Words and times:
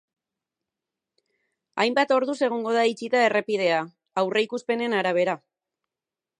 Hainbat 1.83 2.15
orduz 2.15 2.37
egongo 2.49 2.73
da 2.79 2.87
itxita 2.95 3.23
errepidea, 3.27 3.79
aurreikuspenen 4.23 4.99
arabera. 5.03 5.41